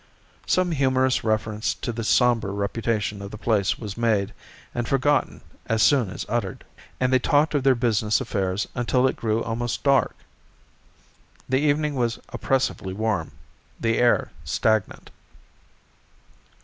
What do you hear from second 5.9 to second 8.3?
as uttered, and they talked of their business